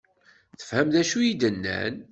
[0.59, 1.95] Tefhem d acu i d-nnan?